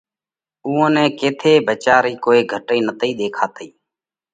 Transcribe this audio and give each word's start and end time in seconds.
اُوئا 0.65 0.87
نئہ 0.93 1.05
ڪٿي 1.19 1.53
ڀچيا 1.67 1.95
رئي 2.03 2.15
ڪوئي 2.25 2.41
گھٽئِي 2.51 2.79
نتئِي 2.87 3.11
ۮيکاتئِي۔ 3.19 3.67